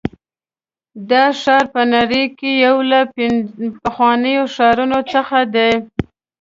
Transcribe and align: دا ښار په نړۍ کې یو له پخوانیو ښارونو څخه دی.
دا 1.09 1.25
ښار 1.41 1.63
په 1.73 1.81
نړۍ 1.93 2.25
کې 2.37 2.49
یو 2.65 2.75
له 2.91 2.99
پخوانیو 3.81 4.43
ښارونو 4.55 4.99
څخه 5.13 5.37
دی. 5.55 5.71